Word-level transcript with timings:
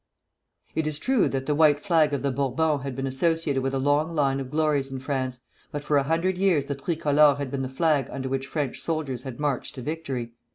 It 0.73 0.87
is 0.87 0.97
true 0.97 1.29
that 1.29 1.45
the 1.45 1.53
White 1.53 1.79
Flag 1.85 2.11
of 2.11 2.23
the 2.23 2.31
Bourbons 2.31 2.81
had 2.81 2.95
been 2.95 3.05
associated 3.05 3.61
with 3.61 3.75
a 3.75 3.77
long 3.77 4.15
line 4.15 4.39
of 4.39 4.49
glories 4.49 4.89
in 4.91 4.97
France, 4.99 5.41
but 5.71 5.83
for 5.83 5.97
a 5.99 6.03
hundred 6.05 6.39
years 6.39 6.65
the 6.65 6.73
Tricolor 6.73 7.35
had 7.37 7.51
been 7.51 7.61
the 7.61 7.69
flag 7.69 8.07
under 8.09 8.27
which 8.27 8.47
French 8.47 8.79
soldiers 8.79 9.21
had 9.21 9.39
marched 9.39 9.75
to 9.75 9.83
victory. 9.83 10.31